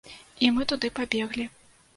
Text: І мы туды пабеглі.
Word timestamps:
І 0.45 0.49
мы 0.55 0.67
туды 0.73 0.87
пабеглі. 1.01 1.45